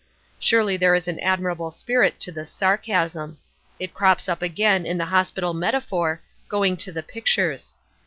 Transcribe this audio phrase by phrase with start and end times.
[0.39, 3.37] Surely there is an admirable spirit in this sarcasm.
[3.79, 7.75] It crops up again in the hospital metaphor "going to the pictures."